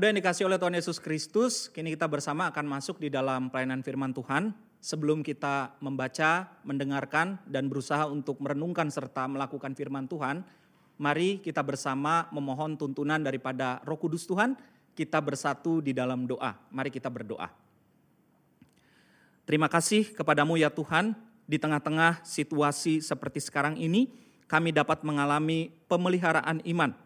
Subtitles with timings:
[0.00, 3.84] Muda yang dikasih oleh Tuhan Yesus Kristus, kini kita bersama akan masuk di dalam pelayanan
[3.84, 4.56] firman Tuhan.
[4.80, 10.40] Sebelum kita membaca, mendengarkan, dan berusaha untuk merenungkan serta melakukan firman Tuhan,
[10.96, 14.56] mari kita bersama memohon tuntunan daripada roh kudus Tuhan,
[14.96, 16.56] kita bersatu di dalam doa.
[16.72, 17.52] Mari kita berdoa.
[19.44, 21.12] Terima kasih kepadamu ya Tuhan,
[21.44, 24.08] di tengah-tengah situasi seperti sekarang ini,
[24.48, 26.96] kami dapat mengalami pemeliharaan iman.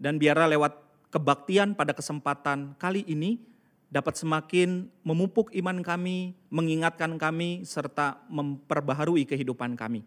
[0.00, 3.42] Dan biarlah lewat kebaktian pada kesempatan kali ini
[3.90, 10.06] dapat semakin memupuk iman kami, mengingatkan kami, serta memperbaharui kehidupan kami.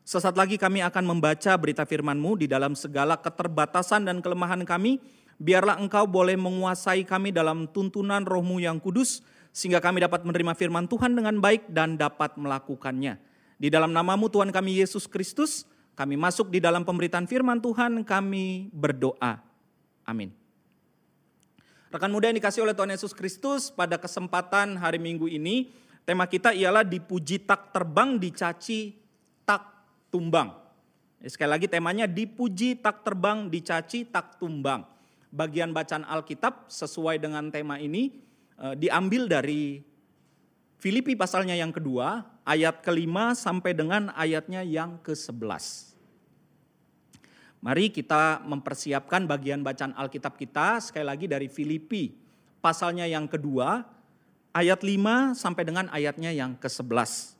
[0.00, 4.98] Sesaat lagi kami akan membaca berita firman-Mu di dalam segala keterbatasan dan kelemahan kami.
[5.36, 9.20] Biarlah Engkau boleh menguasai kami dalam tuntunan rohmu yang kudus,
[9.52, 13.20] sehingga kami dapat menerima firman Tuhan dengan baik dan dapat melakukannya.
[13.60, 18.72] Di dalam namamu Tuhan kami Yesus Kristus, kami masuk di dalam pemberitaan firman Tuhan, kami
[18.72, 19.49] berdoa.
[20.10, 20.34] Amin.
[21.94, 25.70] Rekan muda yang dikasih oleh Tuhan Yesus Kristus pada kesempatan hari Minggu ini,
[26.02, 28.98] tema kita ialah dipuji tak terbang, dicaci
[29.46, 29.70] tak
[30.10, 30.50] tumbang.
[31.22, 34.82] Sekali lagi temanya dipuji tak terbang, dicaci tak tumbang.
[35.30, 38.18] Bagian bacaan Alkitab sesuai dengan tema ini
[38.58, 39.78] eh, diambil dari
[40.80, 45.89] Filipi pasalnya yang kedua, ayat kelima sampai dengan ayatnya yang ke-11.
[47.60, 52.08] Mari kita mempersiapkan bagian bacaan Alkitab kita sekali lagi dari Filipi
[52.64, 53.84] pasalnya yang kedua
[54.56, 57.36] ayat 5 sampai dengan ayatnya yang ke-11.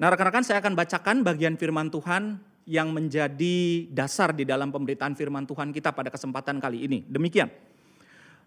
[0.00, 5.44] Nah rekan-rekan saya akan bacakan bagian firman Tuhan yang menjadi dasar di dalam pemberitaan firman
[5.44, 7.04] Tuhan kita pada kesempatan kali ini.
[7.04, 7.52] Demikian.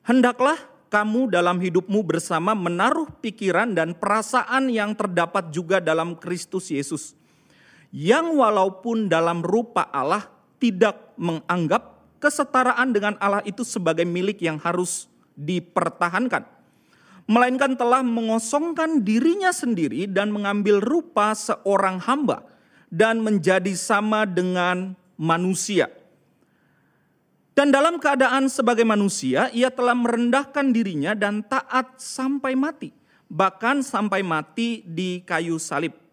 [0.10, 0.58] Hendaklah
[0.90, 7.19] kamu dalam hidupmu bersama menaruh pikiran dan perasaan yang terdapat juga dalam Kristus Yesus
[7.90, 10.30] yang walaupun dalam rupa Allah
[10.62, 15.08] tidak menganggap kesetaraan dengan Allah itu sebagai milik yang harus
[15.40, 16.46] dipertahankan.
[17.30, 22.42] Melainkan telah mengosongkan dirinya sendiri dan mengambil rupa seorang hamba
[22.90, 25.94] dan menjadi sama dengan manusia.
[27.54, 32.90] Dan dalam keadaan sebagai manusia, ia telah merendahkan dirinya dan taat sampai mati,
[33.28, 36.09] bahkan sampai mati di kayu salib.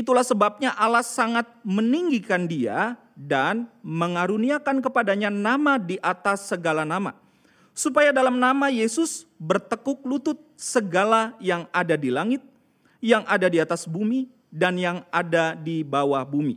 [0.00, 7.12] Itulah sebabnya Allah sangat meninggikan dia dan mengaruniakan kepadanya nama di atas segala nama.
[7.76, 12.40] Supaya dalam nama Yesus bertekuk lutut segala yang ada di langit,
[13.04, 16.56] yang ada di atas bumi, dan yang ada di bawah bumi.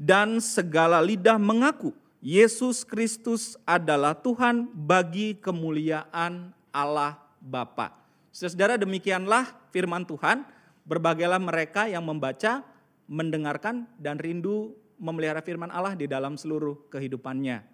[0.00, 1.92] Dan segala lidah mengaku
[2.24, 7.92] Yesus Kristus adalah Tuhan bagi kemuliaan Allah Bapa.
[8.32, 10.48] Saudara demikianlah firman Tuhan.
[10.80, 12.64] Berbagailah mereka yang membaca,
[13.10, 17.66] mendengarkan, dan rindu memelihara firman Allah di dalam seluruh kehidupannya.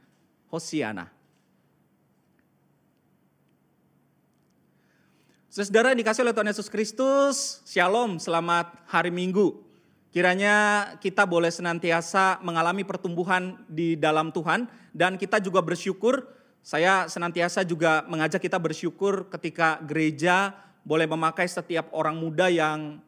[0.49, 1.13] Hosiana.
[5.53, 9.61] Saudara dikasih oleh Tuhan Yesus Kristus, Shalom, selamat hari Minggu.
[10.13, 14.65] Kiranya kita boleh senantiasa mengalami pertumbuhan di dalam Tuhan
[14.97, 16.25] dan kita juga bersyukur.
[16.65, 23.01] Saya senantiasa juga mengajak kita bersyukur ketika gereja boleh memakai setiap orang muda yang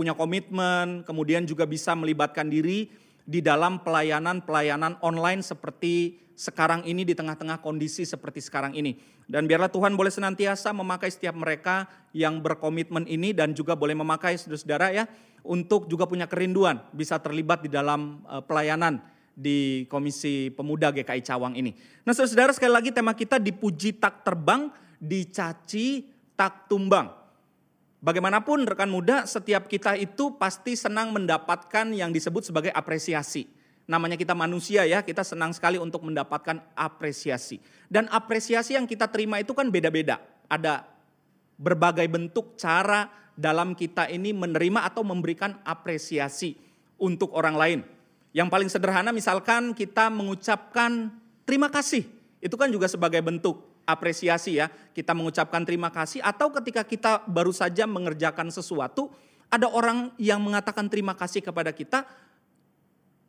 [0.00, 2.88] punya komitmen, kemudian juga bisa melibatkan diri
[3.28, 8.96] di dalam pelayanan-pelayanan online seperti sekarang ini di tengah-tengah kondisi seperti sekarang ini.
[9.28, 11.84] Dan biarlah Tuhan boleh senantiasa memakai setiap mereka
[12.16, 15.04] yang berkomitmen ini dan juga boleh memakai saudara-saudara ya
[15.44, 19.04] untuk juga punya kerinduan bisa terlibat di dalam eh, pelayanan
[19.36, 21.76] di Komisi Pemuda GKI Cawang ini.
[22.08, 26.08] Nah saudara-saudara sekali lagi tema kita dipuji tak terbang, dicaci
[26.40, 27.19] tak tumbang.
[28.00, 33.44] Bagaimanapun rekan muda, setiap kita itu pasti senang mendapatkan yang disebut sebagai apresiasi.
[33.84, 37.60] Namanya kita manusia ya, kita senang sekali untuk mendapatkan apresiasi.
[37.92, 40.16] Dan apresiasi yang kita terima itu kan beda-beda.
[40.48, 40.88] Ada
[41.60, 43.04] berbagai bentuk cara
[43.36, 46.56] dalam kita ini menerima atau memberikan apresiasi
[46.96, 47.80] untuk orang lain.
[48.32, 51.12] Yang paling sederhana misalkan kita mengucapkan
[51.44, 52.08] terima kasih.
[52.40, 57.50] Itu kan juga sebagai bentuk apresiasi ya, kita mengucapkan terima kasih atau ketika kita baru
[57.50, 59.10] saja mengerjakan sesuatu,
[59.50, 62.06] ada orang yang mengatakan terima kasih kepada kita,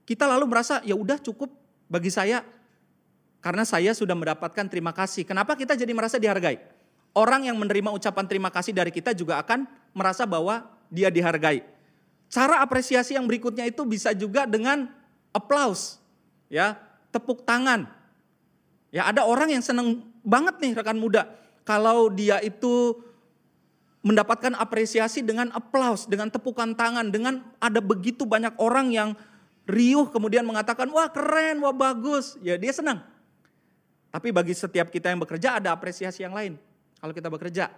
[0.06, 1.50] kita lalu merasa ya udah cukup
[1.90, 2.46] bagi saya
[3.42, 5.26] karena saya sudah mendapatkan terima kasih.
[5.26, 6.62] Kenapa kita jadi merasa dihargai?
[7.12, 11.66] Orang yang menerima ucapan terima kasih dari kita juga akan merasa bahwa dia dihargai.
[12.32, 14.88] Cara apresiasi yang berikutnya itu bisa juga dengan
[15.36, 16.00] applause,
[16.48, 16.80] ya,
[17.12, 17.92] tepuk tangan.
[18.92, 21.30] Ya, ada orang yang senang banget nih rekan muda.
[21.62, 22.98] Kalau dia itu
[24.02, 29.10] mendapatkan apresiasi dengan aplaus, dengan tepukan tangan, dengan ada begitu banyak orang yang
[29.70, 32.38] riuh kemudian mengatakan, wah keren, wah bagus.
[32.42, 33.06] Ya dia senang.
[34.12, 36.58] Tapi bagi setiap kita yang bekerja ada apresiasi yang lain.
[37.00, 37.72] Kalau kita bekerja,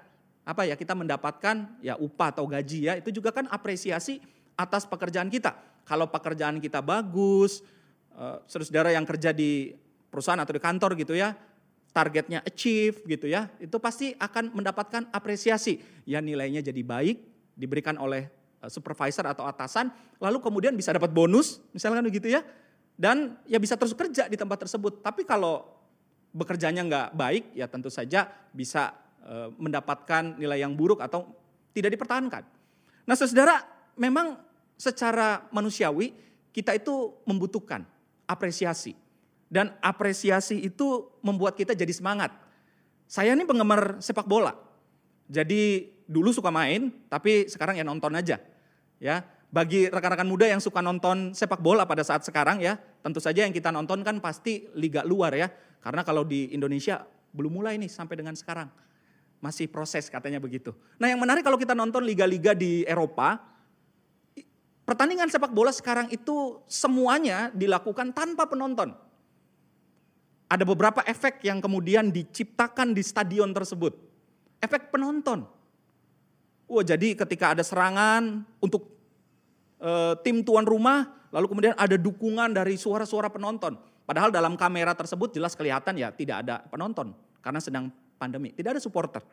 [0.44, 4.20] apa ya kita mendapatkan ya upah atau gaji ya itu juga kan apresiasi
[4.60, 5.56] atas pekerjaan kita.
[5.84, 7.64] Kalau pekerjaan kita bagus,
[8.16, 9.76] uh, saudara yang kerja di
[10.08, 11.36] perusahaan atau di kantor gitu ya,
[11.94, 15.78] targetnya achieve gitu ya, itu pasti akan mendapatkan apresiasi.
[16.10, 17.22] Ya nilainya jadi baik,
[17.54, 18.28] diberikan oleh
[18.60, 22.42] eh, supervisor atau atasan, lalu kemudian bisa dapat bonus, misalkan begitu ya,
[22.98, 25.06] dan ya bisa terus kerja di tempat tersebut.
[25.06, 25.70] Tapi kalau
[26.34, 28.90] bekerjanya nggak baik, ya tentu saja bisa
[29.22, 31.30] e, mendapatkan nilai yang buruk atau
[31.78, 32.42] tidak dipertahankan.
[33.06, 33.62] Nah saudara,
[33.94, 34.42] memang
[34.74, 36.14] secara manusiawi
[36.50, 37.86] kita itu membutuhkan
[38.26, 38.98] apresiasi.
[39.54, 42.34] Dan apresiasi itu membuat kita jadi semangat.
[43.06, 44.58] Saya ini penggemar sepak bola.
[45.30, 48.42] Jadi dulu suka main, tapi sekarang ya nonton aja.
[48.98, 49.22] Ya,
[49.54, 53.54] bagi rekan-rekan muda yang suka nonton sepak bola pada saat sekarang ya, tentu saja yang
[53.54, 55.54] kita nonton kan pasti liga luar ya.
[55.86, 57.06] Karena kalau di Indonesia
[57.38, 58.74] belum mulai nih sampai dengan sekarang.
[59.38, 60.74] Masih proses katanya begitu.
[60.98, 63.38] Nah yang menarik kalau kita nonton liga-liga di Eropa,
[64.90, 69.13] pertandingan sepak bola sekarang itu semuanya dilakukan tanpa penonton.
[70.54, 73.98] Ada beberapa efek yang kemudian diciptakan di stadion tersebut.
[74.62, 75.50] Efek penonton.
[76.70, 78.86] Wah jadi ketika ada serangan untuk
[79.82, 83.82] e, tim tuan rumah, lalu kemudian ada dukungan dari suara-suara penonton.
[84.06, 87.90] Padahal dalam kamera tersebut jelas kelihatan ya tidak ada penonton karena sedang
[88.22, 89.26] pandemi, tidak ada supporter.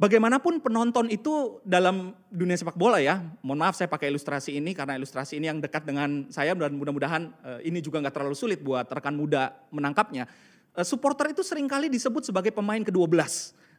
[0.00, 4.96] Bagaimanapun penonton itu dalam dunia sepak bola ya, mohon maaf saya pakai ilustrasi ini karena
[4.96, 8.88] ilustrasi ini yang dekat dengan saya dan mudah-mudahan eh, ini juga nggak terlalu sulit buat
[8.88, 10.24] rekan muda menangkapnya.
[10.72, 13.12] Eh, supporter itu sering kali disebut sebagai pemain ke-12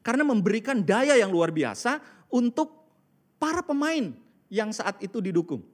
[0.05, 1.97] karena memberikan daya yang luar biasa
[2.29, 2.69] untuk
[3.41, 4.13] para pemain
[4.53, 5.65] yang saat itu didukung.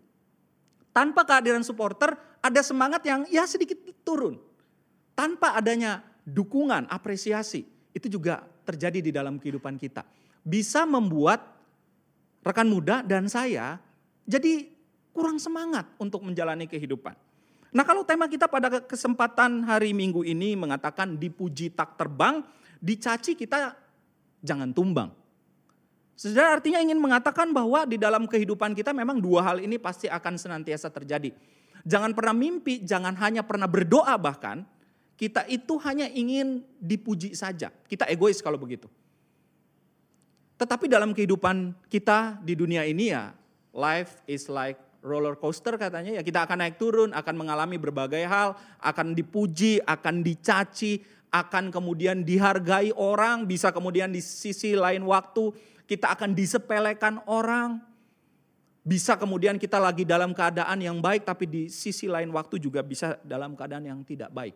[0.96, 4.40] Tanpa kehadiran supporter, ada semangat yang ya sedikit turun.
[5.12, 10.08] Tanpa adanya dukungan, apresiasi, itu juga terjadi di dalam kehidupan kita.
[10.48, 11.44] Bisa membuat
[12.40, 13.84] rekan muda dan saya
[14.24, 14.72] jadi
[15.12, 17.12] kurang semangat untuk menjalani kehidupan.
[17.76, 22.40] Nah kalau tema kita pada kesempatan hari minggu ini mengatakan dipuji tak terbang,
[22.80, 23.76] dicaci kita
[24.40, 25.12] jangan tumbang.
[26.18, 30.34] Saudara artinya ingin mengatakan bahwa di dalam kehidupan kita memang dua hal ini pasti akan
[30.40, 31.30] senantiasa terjadi.
[31.86, 34.66] Jangan pernah mimpi, jangan hanya pernah berdoa bahkan.
[35.18, 37.70] Kita itu hanya ingin dipuji saja.
[37.70, 38.90] Kita egois kalau begitu.
[40.58, 43.30] Tetapi dalam kehidupan kita di dunia ini ya,
[43.78, 48.58] life is like roller coaster katanya ya kita akan naik turun, akan mengalami berbagai hal,
[48.82, 55.54] akan dipuji, akan dicaci, akan kemudian dihargai orang, bisa kemudian di sisi lain waktu
[55.86, 57.80] kita akan disepelekan orang.
[58.88, 63.20] Bisa kemudian kita lagi dalam keadaan yang baik tapi di sisi lain waktu juga bisa
[63.20, 64.56] dalam keadaan yang tidak baik.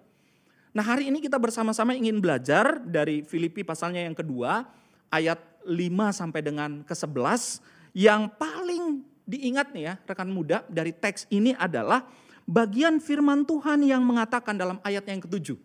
[0.71, 4.63] Nah hari ini kita bersama-sama ingin belajar dari Filipi pasalnya yang kedua
[5.11, 5.71] ayat 5
[6.13, 7.61] sampai dengan ke-11
[7.93, 12.03] yang paling diingat nih ya rekan muda dari teks ini adalah
[12.49, 15.57] bagian firman Tuhan yang mengatakan dalam ayat yang ketujuh.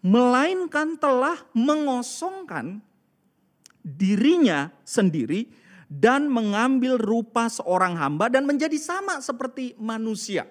[0.00, 2.80] Melainkan telah mengosongkan
[3.84, 5.52] dirinya sendiri
[5.90, 10.48] dan mengambil rupa seorang hamba dan menjadi sama seperti manusia.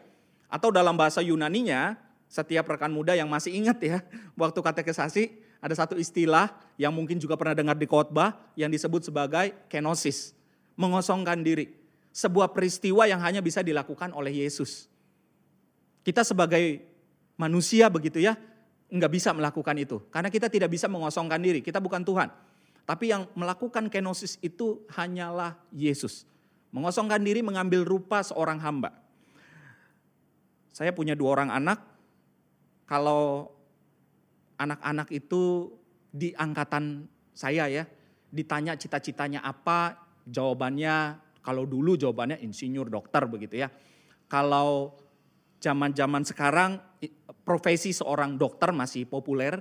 [0.51, 1.97] Atau dalam bahasa Yunaninya,
[2.29, 3.97] setiap rekan muda yang masih ingat ya,
[4.37, 5.23] waktu katekisasi
[5.59, 6.47] ada satu istilah
[6.79, 10.31] yang mungkin juga pernah dengar di khotbah yang disebut sebagai kenosis,
[10.79, 11.75] mengosongkan diri.
[12.15, 14.87] Sebuah peristiwa yang hanya bisa dilakukan oleh Yesus.
[16.01, 16.79] Kita sebagai
[17.35, 18.39] manusia begitu ya,
[18.87, 19.99] nggak bisa melakukan itu.
[20.07, 22.31] Karena kita tidak bisa mengosongkan diri, kita bukan Tuhan.
[22.87, 26.25] Tapi yang melakukan kenosis itu hanyalah Yesus.
[26.73, 28.95] Mengosongkan diri mengambil rupa seorang hamba.
[30.73, 31.83] Saya punya dua orang anak.
[32.89, 33.53] Kalau
[34.59, 35.71] anak-anak itu
[36.11, 37.87] di angkatan saya ya,
[38.29, 39.95] ditanya cita-citanya apa,
[40.27, 43.71] jawabannya kalau dulu jawabannya insinyur dokter begitu ya.
[44.29, 44.99] Kalau
[45.57, 46.77] zaman-zaman sekarang
[47.47, 49.57] profesi seorang dokter masih populer,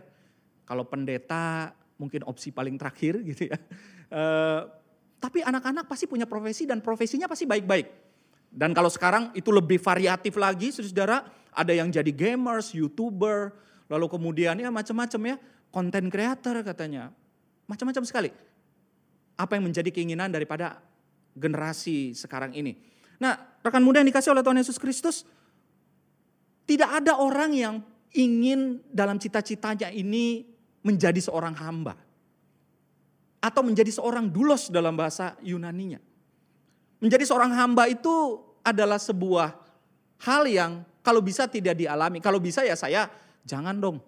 [0.68, 3.58] kalau pendeta mungkin opsi paling terakhir gitu ya.
[4.10, 4.22] E,
[5.18, 8.10] tapi anak-anak pasti punya profesi dan profesinya pasti baik-baik.
[8.48, 11.20] Dan kalau sekarang itu lebih variatif lagi, saudara,
[11.52, 13.52] ada yang jadi gamers, youtuber,
[13.88, 15.36] lalu kemudian ya macam-macam ya,
[15.72, 17.12] konten creator katanya,
[17.68, 18.30] macam-macam sekali.
[19.38, 20.80] Apa yang menjadi keinginan daripada
[21.36, 22.76] generasi sekarang ini.
[23.18, 25.16] Nah, rekan muda yang dikasih oleh Tuhan Yesus Kristus,
[26.66, 27.74] tidak ada orang yang
[28.12, 30.46] ingin dalam cita-citanya ini
[30.84, 31.94] menjadi seorang hamba.
[33.38, 36.02] Atau menjadi seorang dulos dalam bahasa Yunaninya.
[36.98, 39.54] Menjadi seorang hamba itu adalah sebuah
[40.26, 42.18] hal yang kalau bisa tidak dialami.
[42.18, 43.06] Kalau bisa ya saya
[43.44, 43.98] jangan dong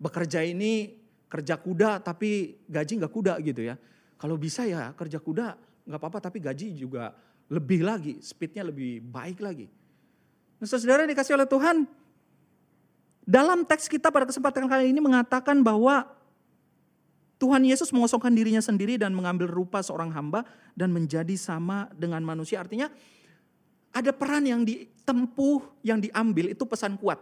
[0.00, 0.96] bekerja ini
[1.30, 3.78] kerja kuda tapi gaji nggak kuda gitu ya.
[4.18, 5.46] Kalau bisa ya kerja kuda
[5.86, 7.14] nggak apa-apa tapi gaji juga
[7.50, 9.66] lebih lagi, speednya lebih baik lagi.
[10.58, 11.88] Nah saudara dikasih oleh Tuhan,
[13.26, 16.06] dalam teks kita pada kesempatan kali ini mengatakan bahwa
[17.40, 20.44] Tuhan Yesus mengosongkan dirinya sendiri dan mengambil rupa seorang hamba
[20.76, 22.60] dan menjadi sama dengan manusia.
[22.60, 22.92] Artinya
[23.90, 27.18] ada peran yang ditempuh, yang diambil itu pesan kuat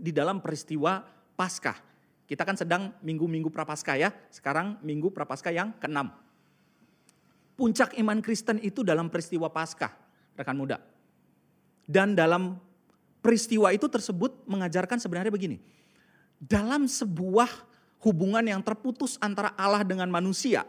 [0.00, 1.04] di dalam peristiwa
[1.36, 1.76] Paskah.
[2.24, 6.14] Kita kan sedang minggu-minggu prapaskah ya, sekarang minggu prapaskah yang keenam.
[7.58, 9.92] Puncak iman Kristen itu dalam peristiwa Paskah,
[10.38, 10.80] rekan muda.
[11.84, 12.56] Dan dalam
[13.20, 15.60] peristiwa itu tersebut mengajarkan sebenarnya begini.
[16.40, 17.50] Dalam sebuah
[18.00, 20.64] hubungan yang terputus antara Allah dengan manusia.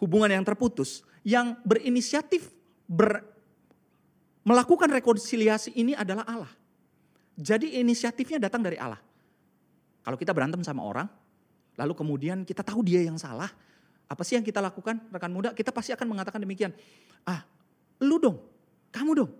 [0.00, 2.48] Hubungan yang terputus, yang berinisiatif
[2.88, 3.20] ber,
[4.40, 6.52] melakukan rekonsiliasi ini adalah Allah.
[7.40, 9.00] Jadi inisiatifnya datang dari Allah.
[10.04, 11.08] Kalau kita berantem sama orang,
[11.80, 13.48] lalu kemudian kita tahu dia yang salah,
[14.04, 15.56] apa sih yang kita lakukan rekan muda?
[15.56, 16.76] Kita pasti akan mengatakan demikian.
[17.24, 17.40] Ah,
[18.04, 18.36] lu dong,
[18.92, 19.30] kamu dong.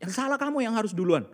[0.00, 1.28] Yang salah kamu yang harus duluan.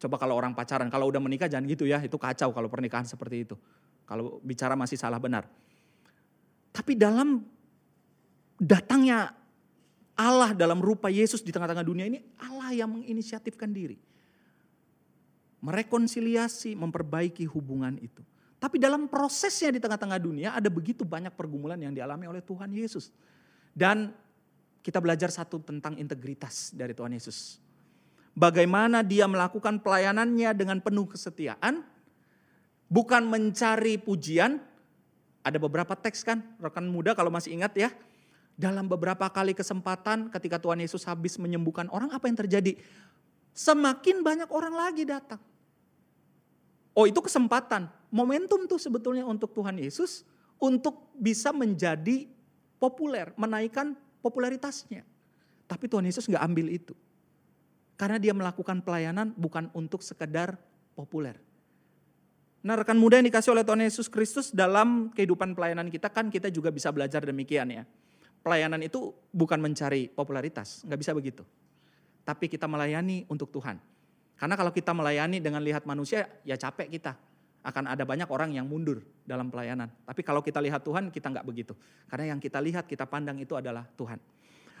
[0.00, 3.44] Coba kalau orang pacaran, kalau udah menikah jangan gitu ya, itu kacau kalau pernikahan seperti
[3.44, 3.56] itu.
[4.08, 5.44] Kalau bicara masih salah benar.
[6.72, 7.44] Tapi dalam
[8.56, 9.36] datangnya
[10.16, 14.13] Allah dalam rupa Yesus di tengah-tengah dunia ini, Allah yang menginisiatifkan diri.
[15.64, 18.20] Merekonsiliasi, memperbaiki hubungan itu.
[18.60, 23.12] Tapi dalam prosesnya di tengah-tengah dunia ada begitu banyak pergumulan yang dialami oleh Tuhan Yesus.
[23.72, 24.12] Dan
[24.84, 27.56] kita belajar satu tentang integritas dari Tuhan Yesus.
[28.36, 31.80] Bagaimana dia melakukan pelayanannya dengan penuh kesetiaan,
[32.92, 34.60] bukan mencari pujian.
[35.44, 37.92] Ada beberapa teks kan, rekan muda kalau masih ingat ya.
[38.56, 42.80] Dalam beberapa kali kesempatan ketika Tuhan Yesus habis menyembuhkan orang, apa yang terjadi?
[43.52, 45.40] Semakin banyak orang lagi datang.
[46.94, 50.22] Oh itu kesempatan, momentum tuh sebetulnya untuk Tuhan Yesus
[50.62, 52.30] untuk bisa menjadi
[52.78, 55.02] populer, menaikkan popularitasnya.
[55.66, 56.94] Tapi Tuhan Yesus nggak ambil itu.
[57.98, 60.54] Karena dia melakukan pelayanan bukan untuk sekedar
[60.94, 61.38] populer.
[62.64, 66.48] Nah rekan muda yang dikasih oleh Tuhan Yesus Kristus dalam kehidupan pelayanan kita kan kita
[66.48, 67.84] juga bisa belajar demikian ya.
[68.40, 71.42] Pelayanan itu bukan mencari popularitas, nggak bisa begitu.
[72.24, 73.76] Tapi kita melayani untuk Tuhan.
[74.34, 77.14] Karena kalau kita melayani dengan lihat manusia ya capek kita.
[77.64, 79.88] Akan ada banyak orang yang mundur dalam pelayanan.
[80.04, 81.72] Tapi kalau kita lihat Tuhan kita nggak begitu.
[82.12, 84.20] Karena yang kita lihat, kita pandang itu adalah Tuhan.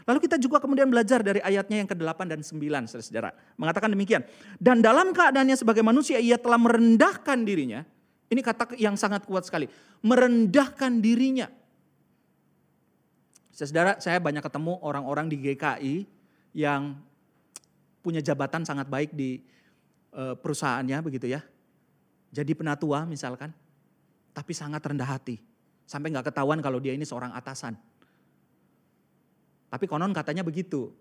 [0.04, 3.32] Lalu kita juga kemudian belajar dari ayatnya yang ke-8 dan 9 saudara-saudara.
[3.56, 4.20] Mengatakan demikian.
[4.60, 7.80] Dan dalam keadaannya sebagai manusia ia telah merendahkan dirinya.
[8.28, 9.64] Ini kata yang sangat kuat sekali.
[10.04, 11.48] Merendahkan dirinya.
[13.48, 15.94] Saudara, saya banyak ketemu orang-orang di GKI
[16.52, 17.00] yang
[18.04, 19.40] punya jabatan sangat baik di
[20.12, 21.40] eh, perusahaannya begitu ya.
[22.28, 23.48] Jadi penatua misalkan,
[24.36, 25.40] tapi sangat rendah hati.
[25.88, 27.72] Sampai nggak ketahuan kalau dia ini seorang atasan.
[29.72, 30.92] Tapi konon katanya begitu.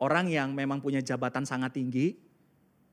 [0.00, 2.16] Orang yang memang punya jabatan sangat tinggi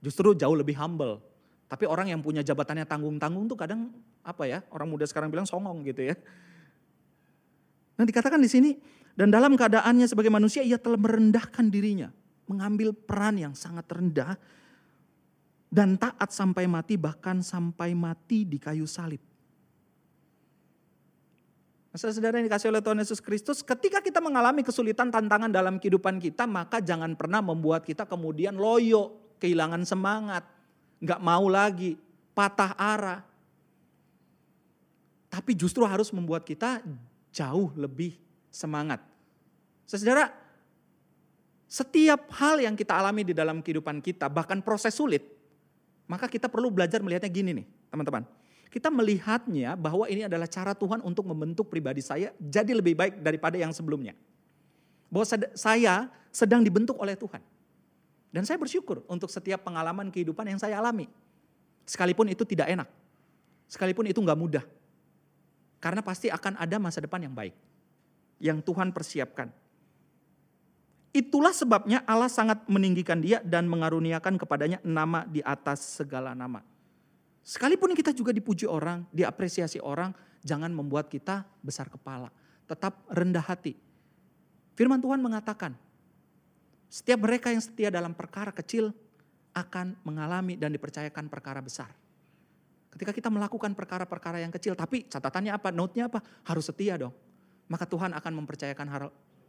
[0.04, 1.22] justru jauh lebih humble.
[1.66, 3.90] Tapi orang yang punya jabatannya tanggung-tanggung tuh kadang
[4.22, 4.60] apa ya?
[4.70, 6.16] Orang muda sekarang bilang songong gitu ya.
[7.96, 8.72] Nah dikatakan di sini
[9.16, 12.12] dan dalam keadaannya sebagai manusia ia telah merendahkan dirinya,
[12.46, 14.38] mengambil peran yang sangat rendah
[15.70, 19.20] dan taat sampai mati bahkan sampai mati di kayu salib.
[21.96, 26.44] Saudara yang dikasih oleh Tuhan Yesus Kristus, ketika kita mengalami kesulitan tantangan dalam kehidupan kita,
[26.44, 30.44] maka jangan pernah membuat kita kemudian loyo, kehilangan semangat,
[31.00, 31.96] nggak mau lagi,
[32.36, 33.24] patah arah.
[35.32, 36.84] Tapi justru harus membuat kita
[37.32, 38.20] jauh lebih
[38.52, 39.00] semangat.
[39.88, 40.45] Saudara,
[41.76, 45.28] setiap hal yang kita alami di dalam kehidupan kita, bahkan proses sulit,
[46.08, 48.24] maka kita perlu belajar melihatnya gini nih, teman-teman
[48.76, 53.56] kita melihatnya bahwa ini adalah cara Tuhan untuk membentuk pribadi saya jadi lebih baik daripada
[53.56, 54.12] yang sebelumnya.
[55.08, 55.24] Bahwa
[55.56, 57.40] saya sedang dibentuk oleh Tuhan.
[58.36, 61.08] Dan saya bersyukur untuk setiap pengalaman kehidupan yang saya alami.
[61.88, 62.90] Sekalipun itu tidak enak.
[63.72, 64.66] Sekalipun itu nggak mudah.
[65.80, 67.56] Karena pasti akan ada masa depan yang baik.
[68.44, 69.56] Yang Tuhan persiapkan.
[71.16, 76.60] Itulah sebabnya Allah sangat meninggikan dia dan mengaruniakan kepadanya nama di atas segala nama.
[77.40, 80.12] Sekalipun kita juga dipuji orang, diapresiasi orang,
[80.44, 82.28] jangan membuat kita besar kepala.
[82.68, 83.80] Tetap rendah hati.
[84.76, 85.80] Firman Tuhan mengatakan,
[86.92, 88.92] setiap mereka yang setia dalam perkara kecil
[89.56, 91.96] akan mengalami dan dipercayakan perkara besar.
[92.92, 96.20] Ketika kita melakukan perkara-perkara yang kecil, tapi catatannya apa, note-nya apa?
[96.44, 97.16] Harus setia dong.
[97.72, 99.04] Maka Tuhan akan mempercayakan hal,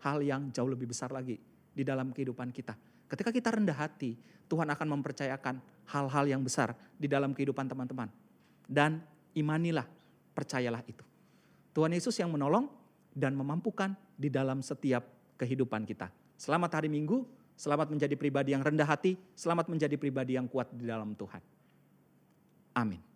[0.06, 2.72] hal yang jauh lebih besar lagi di dalam kehidupan kita.
[3.06, 4.16] Ketika kita rendah hati,
[4.48, 5.60] Tuhan akan mempercayakan
[5.92, 8.08] hal-hal yang besar di dalam kehidupan teman-teman.
[8.64, 9.04] Dan
[9.36, 9.84] imanilah,
[10.32, 11.04] percayalah itu.
[11.76, 12.72] Tuhan Yesus yang menolong
[13.12, 15.04] dan memampukan di dalam setiap
[15.36, 16.08] kehidupan kita.
[16.40, 20.88] Selamat hari Minggu, selamat menjadi pribadi yang rendah hati, selamat menjadi pribadi yang kuat di
[20.88, 21.44] dalam Tuhan.
[22.76, 23.15] Amin.